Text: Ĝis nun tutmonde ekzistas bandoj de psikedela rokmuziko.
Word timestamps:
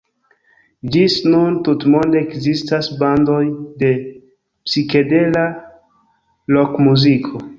Ĝis 0.93 1.17
nun 1.33 1.57
tutmonde 1.67 2.17
ekzistas 2.21 2.89
bandoj 3.03 3.41
de 3.83 3.91
psikedela 4.69 5.45
rokmuziko. 6.57 7.47